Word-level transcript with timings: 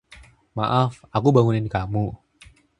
Maaf, 0.57 0.93
aku 1.15 1.29
bangunin 1.35 1.67
kamu? 1.75 2.05